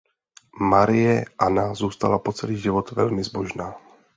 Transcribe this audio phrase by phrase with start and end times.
[0.61, 3.75] Marie Anna zůstala po celý život velmi zbožná.